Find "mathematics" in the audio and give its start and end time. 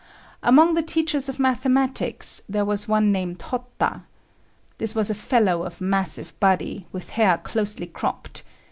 1.37-2.41